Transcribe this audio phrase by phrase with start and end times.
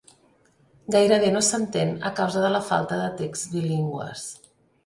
[0.95, 4.27] Gairebé no s'entén a causa de la falta de texts bilingües.